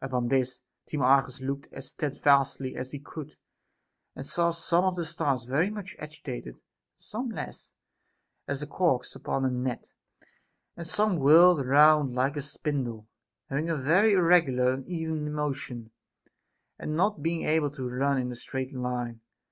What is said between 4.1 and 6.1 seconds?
and saw some of the stars very much